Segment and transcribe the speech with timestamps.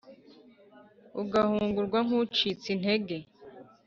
[1.21, 3.17] ugahungurwa nk’ucitse intege